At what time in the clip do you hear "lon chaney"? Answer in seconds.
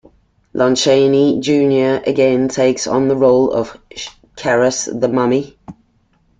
0.55-1.39